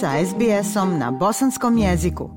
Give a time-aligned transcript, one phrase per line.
[0.00, 2.30] sa SBS-om na bosanskom jeziku.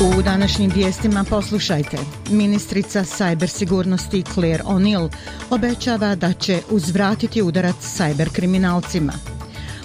[0.00, 1.96] U današnjim vijestima poslušajte.
[2.30, 5.10] Ministrica sajber sigurnosti Claire O'Neill
[5.50, 9.12] obećava da će uzvratiti udarac sajber kriminalcima.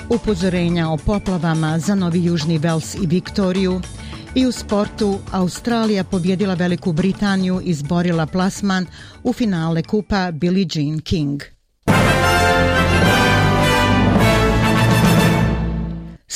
[0.10, 3.82] Upozorenja o poplavama za Novi Južni Vels i Viktoriju–
[4.36, 8.86] I u sportu Australija pobjedila Veliku Britaniju i izborila plasman
[9.24, 11.42] u finale kupa Billie Jean King.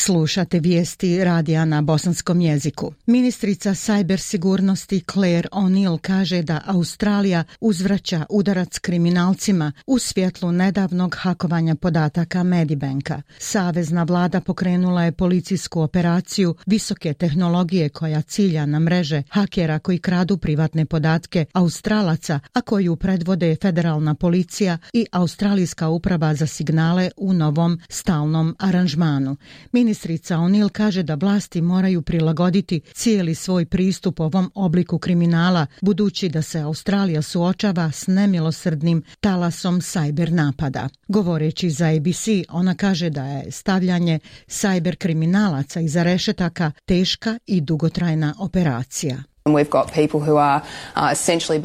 [0.07, 2.93] Slušate vijesti radija na bosanskom jeziku.
[3.05, 11.75] Ministrica sajber sigurnosti Claire O'Neill kaže da Australija uzvraća udarac kriminalcima u svjetlu nedavnog hakovanja
[11.75, 13.21] podataka Medibanka.
[13.37, 20.37] Savezna vlada pokrenula je policijsku operaciju visoke tehnologije koja cilja na mreže hakera koji kradu
[20.37, 27.79] privatne podatke Australaca, a koju predvode federalna policija i Australijska uprava za signale u novom
[27.89, 29.35] stalnom aranžmanu.
[29.71, 36.41] Ministrica O'Neill kaže da vlasti moraju prilagoditi cijeli svoj pristup ovom obliku kriminala, budući da
[36.41, 40.89] se Australija suočava s nemilosrdnim talasom sajber napada.
[41.07, 48.33] Govoreći za ABC, ona kaže da je stavljanje sajber kriminalaca iza rešetaka teška i dugotrajna
[48.39, 49.23] operacija.
[49.47, 49.61] Uh,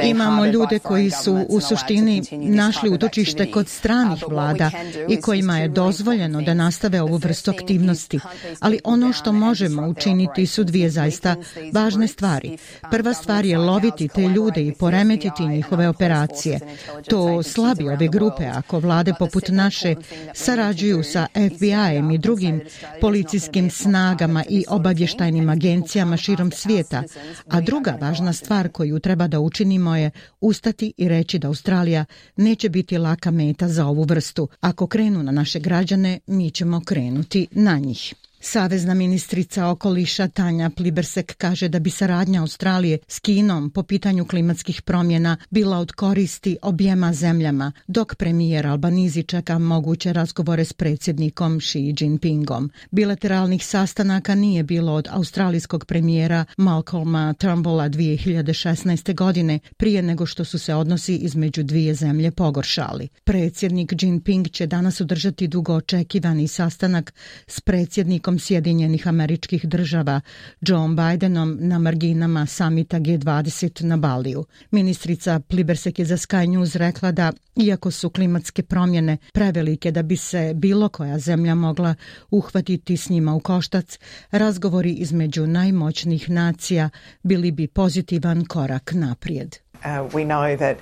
[0.04, 4.70] Imamo ljude koji su u suštini našli utočište kod stranih vlada
[5.08, 8.20] i kojima je dozvoljeno da nastave ovu vrstu aktivnosti.
[8.60, 11.36] Ali ono što možemo učiniti su dvije zaista
[11.72, 12.58] važne stvari.
[12.90, 16.60] Prva stvar je loviti te ljude i poremetiti njihove operacije.
[17.08, 19.94] To slabi ove grupe ako vlade poput naše
[20.34, 22.60] sarađuju sa FBI-em i drugim
[23.00, 27.02] policijskim snagama i obavještajnim agencijama širom svijeta,
[27.48, 32.04] a Druga važna stvar koju treba da učinimo je ustati i reći da Australija
[32.36, 34.48] neće biti laka meta za ovu vrstu.
[34.60, 38.14] Ako krenu na naše građane, mi ćemo krenuti na njih.
[38.44, 44.82] Savezna ministrica okoliša Tanja Plibersek kaže da bi saradnja Australije s Kinom po pitanju klimatskih
[44.82, 51.94] promjena bila od koristi objema zemljama, dok premijer Albanizi čeka moguće razgovore s predsjednikom Xi
[52.00, 52.70] Jinpingom.
[52.90, 59.14] Bilateralnih sastanaka nije bilo od australijskog premijera Malcolma Turnbulla 2016.
[59.14, 63.08] godine, prije nego što su se odnosi između dvije zemlje pogoršali.
[63.24, 67.14] Predsjednik Jinping će danas održati dugo očekivani sastanak
[67.46, 70.20] s predsjednikom predsjednikom Sjedinjenih američkih država
[70.60, 74.44] John Bidenom na marginama samita G20 na Baliju.
[74.70, 80.16] Ministrica Plibersek je za Sky News rekla da, iako su klimatske promjene prevelike da bi
[80.16, 81.94] se bilo koja zemlja mogla
[82.30, 83.98] uhvatiti s njima u koštac,
[84.30, 86.90] razgovori između najmoćnijih nacija
[87.22, 89.56] bili bi pozitivan korak naprijed.
[89.74, 90.76] Uh, we know that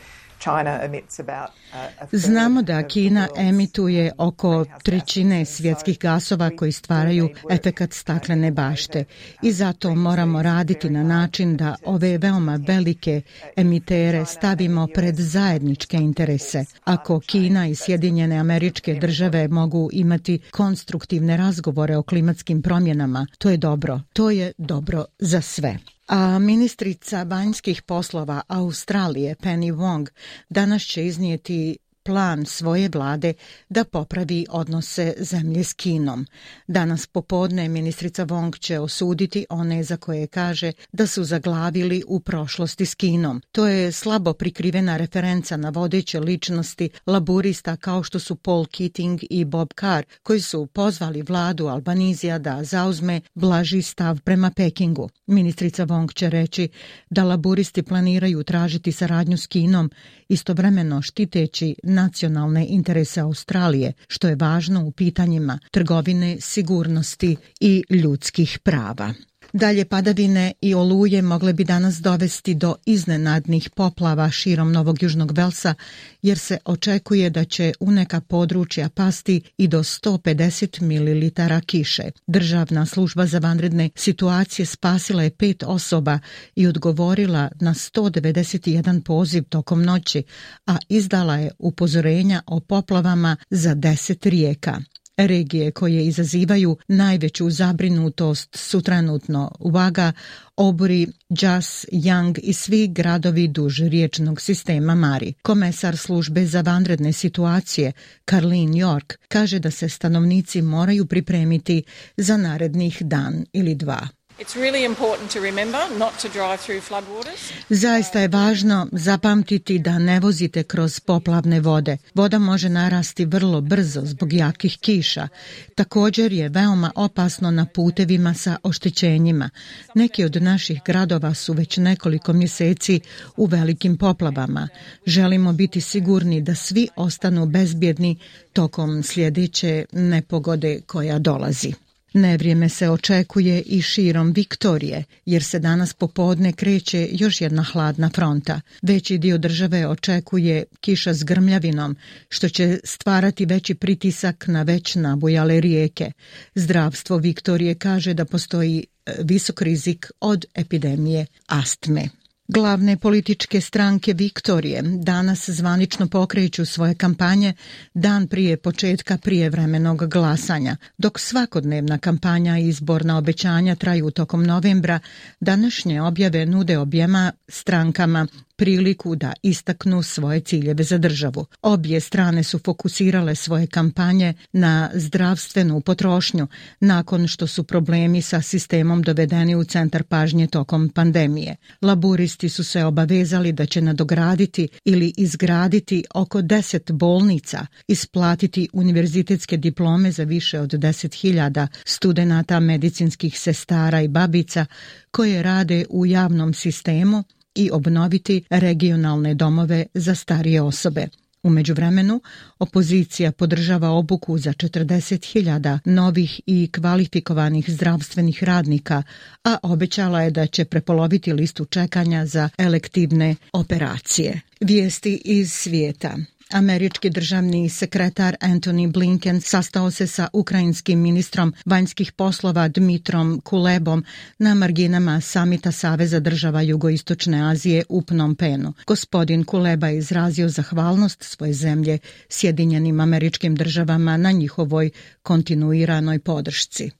[2.12, 9.05] Znamo da Kina emituje oko trećine svjetskih gasova koji stvaraju efekat staklene bašte
[9.43, 13.23] i zato moramo raditi na način da ove veoma velike
[13.56, 16.65] emitere stavimo pred zajedničke interese.
[16.84, 23.57] Ako Kina i Sjedinjene američke države mogu imati konstruktivne razgovore o klimatskim promjenama, to je
[23.57, 24.01] dobro.
[24.12, 25.78] To je dobro za sve.
[26.10, 30.09] A ministrica banjskih poslova Australije Penny Wong
[30.48, 33.34] danas će iznijeti plan svoje vlade
[33.69, 36.27] da popravi odnose zemlje s Kinom.
[36.66, 42.87] Danas popodne ministrica Wong će osuditi one za koje kaže da su zaglavili u prošlosti
[42.87, 43.43] s Kinom.
[43.53, 49.44] To je slabo prikrivena referenca na vodeće ličnosti laburista kao što su Paul Keating i
[49.44, 55.09] Bob Carr, koji su pozvali vladu Albanizija da zauzme blaži stav prema Pekingu.
[55.27, 56.69] Ministrica Wong će reći
[57.10, 59.91] da laburisti planiraju tražiti saradnju s Kinom,
[60.28, 69.15] istovremeno štiteći nacionalne interese Australije, što je važno u pitanjima trgovine, sigurnosti i ljudskih prava.
[69.53, 75.75] Dalje padavine i oluje mogle bi danas dovesti do iznenadnih poplava širom Novog Južnog Velsa,
[76.23, 82.03] jer se očekuje da će u neka područja pasti i do 150 ml kiše.
[82.27, 86.19] Državna služba za vanredne situacije spasila je pet osoba
[86.55, 90.23] i odgovorila na 191 poziv tokom noći,
[90.67, 94.81] a izdala je upozorenja o poplavama za 10 rijeka.
[95.27, 100.13] Regije koje izazivaju najveću zabrinutost su trenutno Uaga,
[100.57, 105.33] Oburi, Džas, Yang i svi gradovi duž riječnog sistema Mari.
[105.43, 107.93] Komesar službe za vanredne situacije,
[108.25, 111.83] Karlin York, kaže da se stanovnici moraju pripremiti
[112.16, 114.09] za narednih dan ili dva.
[114.41, 117.53] It's really important to remember not to drive through floodwaters.
[117.69, 121.97] Zaista je važno zapamtiti da ne vozite kroz poplavne vode.
[122.15, 125.28] Voda može narasti vrlo brzo zbog jakih kiša.
[125.75, 129.51] Također je veoma opasno na putevima sa oštećenjima.
[129.95, 133.01] Neki od naših gradova su već nekoliko mjeseci
[133.37, 134.69] u velikim poplavama.
[135.07, 138.19] Želimo biti sigurni da svi ostanu bezbjedni
[138.53, 141.90] tokom sljedeće nepogode koja dolazi.
[142.12, 148.60] Nevrijeme se očekuje i širom Viktorije, jer se danas popodne kreće još jedna hladna fronta.
[148.83, 151.97] Veći dio države očekuje kiša s grmljavinom,
[152.28, 156.12] što će stvarati veći pritisak na već nabujale rijeke.
[156.54, 162.20] Zdravstvo Viktorije kaže da postoji e, visok rizik od epidemije astme.
[162.53, 167.55] Glavne političke stranke Viktorije danas zvanično pokreću svoje kampanje
[167.95, 170.77] dan prije početka prijevremenog glasanja.
[170.99, 174.99] Dok svakodnevna kampanja i izborna obećanja traju tokom novembra,
[175.41, 178.27] današnje objave nude objema strankama
[178.60, 181.47] priliku da istaknu svoje ciljeve za državu.
[181.62, 186.47] Obje strane su fokusirale svoje kampanje na zdravstvenu potrošnju
[186.80, 191.57] nakon što su problemi sa sistemom dovedeni u centar pažnje tokom pandemije.
[191.83, 200.13] Laburisti su se obavezali da će nadograditi ili izgraditi oko 10 bolnica, isplatiti univerzitetske diplome
[200.13, 204.66] za više od 10.000 studenata medicinskih sestara i babica
[205.10, 207.24] koje rade u javnom sistemu
[207.55, 211.09] i obnoviti regionalne domove za starije osobe.
[211.43, 212.21] U međuvremenu,
[212.59, 219.03] opozicija podržava obuku za 40.000 novih i kvalifikovanih zdravstvenih radnika,
[219.45, 224.41] a obećala je da će prepoloviti listu čekanja za elektivne operacije.
[224.61, 226.17] Vijesti iz svijeta.
[226.53, 234.05] Američki državni sekretar Anthony Blinken sastao se sa ukrajinskim ministrom vanjskih poslova Dmitrom Kulebom
[234.39, 238.73] na marginama samita Saveza država Jugoistočne Azije u Phnom Penhu.
[238.87, 241.99] Gospodin Kuleba je izrazio zahvalnost svoje zemlje
[242.29, 244.91] Sjedinjenim američkim državama na njihovoj
[245.23, 246.91] kontinuiranoj podršci.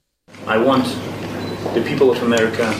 [0.47, 0.85] I want
[1.75, 2.73] the people of America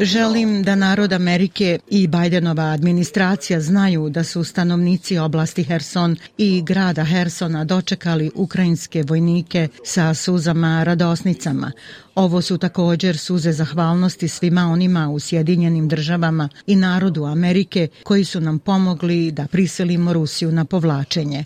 [0.00, 7.04] Želim da narod Amerike i Bidenova administracija znaju da su stanovnici oblasti Herson i grada
[7.04, 11.72] Hersona dočekali ukrajinske vojnike sa suzama radosnicama.
[12.14, 18.40] Ovo su također suze zahvalnosti svima onima u Sjedinjenim državama i narodu Amerike koji su
[18.40, 21.44] nam pomogli da priselimo Rusiju na povlačenje.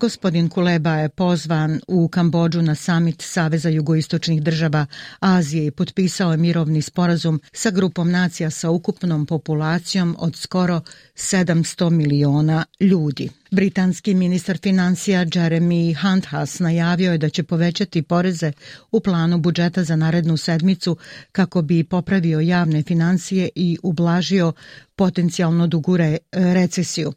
[0.00, 4.86] Gospodin Kuleba je pozvan u Kambođu na samit Saveza jugoistočnih država
[5.20, 10.80] Azije i potpisao je mirovni sporazum sa grupom nacija sa ukupnom populacijom od skoro
[11.14, 13.30] 700 miliona ljudi.
[13.50, 18.52] Britanski ministar financija Jeremy Hunt Hunthas najavio je da će povećati poreze
[18.90, 20.96] u planu budžeta za narednu sedmicu
[21.32, 24.52] kako bi popravio javne financije i ublažio
[24.98, 26.18] potencijalno dugu re, e,
[26.54, 27.12] recesiju.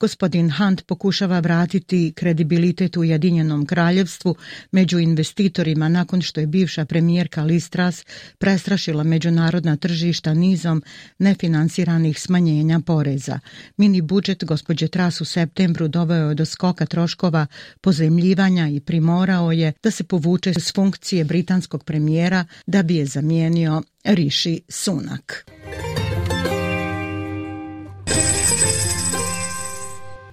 [0.00, 4.34] Gospodin Hunt pokušava vratiti kredibilitet u Jedinjenom kraljevstvu
[4.72, 8.04] među investitorima nakon što je bivša premijerka Liz Truss
[8.38, 10.82] prestrašila međunarodna tržišta nizom
[11.18, 13.40] nefinansiranih smanjenja poreza.
[13.76, 17.46] Mini budžet gospođe Truss u septembru doveo je do skoka troškova
[17.80, 23.82] pozemljivanja i primorao je da se povuče s funkcije britanskog premijera da bi je zamijenio
[24.04, 25.53] Rishi Sunak.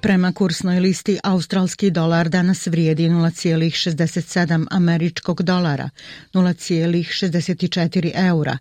[0.01, 5.89] Prema kursnoj listi, australski dolar danas vrijedi 0,67 američkog dolara,
[6.33, 8.57] 0,64 eura,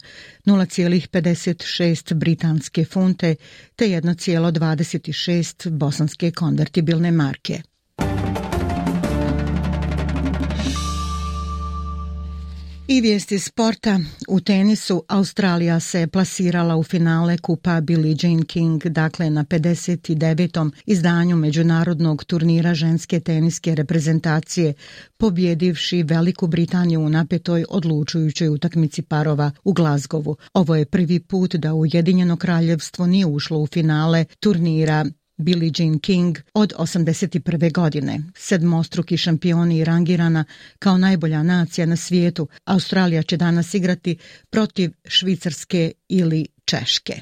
[0.46, 3.34] 0,56 britanske funte
[3.76, 7.62] te 1,26 bosanske konvertibilne marke.
[12.92, 14.00] I vijesti sporta.
[14.28, 20.70] U tenisu Australija se plasirala u finale kupa Billie Jean King, dakle na 59.
[20.86, 24.74] izdanju međunarodnog turnira ženske teniske reprezentacije,
[25.16, 30.36] pobjedivši Veliku Britaniju u napetoj odlučujućoj utakmici parova u Glazgovu.
[30.54, 35.04] Ovo je prvi put da Ujedinjeno kraljevstvo nije ušlo u finale turnira
[35.40, 37.72] Billie Jean King od 81.
[37.72, 38.20] godine.
[38.36, 40.44] Sedmostruki šampioni i rangirana
[40.78, 44.16] kao najbolja nacija na svijetu, Australija će danas igrati
[44.50, 47.20] protiv Švicarske ili Češke.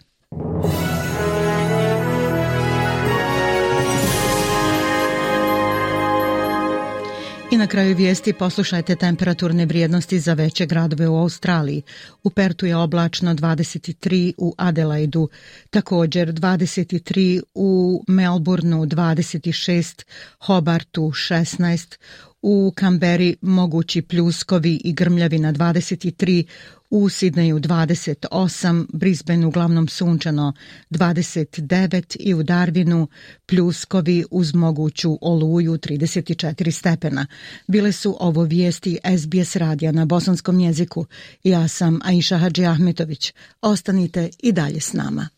[7.58, 11.82] Na kraju vijesti poslušajte temperaturne vrijednosti za veće gradove u Australiji.
[12.22, 15.28] U Pertu je oblačno 23 u Adelaidu,
[15.70, 20.04] također 23 u Melbourneu, 26
[20.46, 21.96] Hobartu, 16
[22.42, 26.46] U Kamberi mogući pljuskovi i grmljavi na 23,
[26.90, 30.52] u Sidneju 28, Brisbane uglavnom sunčano
[30.90, 33.06] 29 i u Darwinu
[33.46, 37.26] pljuskovi uz moguću oluju 34 stepena.
[37.66, 41.06] Bile su ovo vijesti SBS radija na bosanskom jeziku.
[41.44, 43.32] Ja sam Aisha Hadži Ahmetović.
[43.62, 45.37] Ostanite i dalje s nama.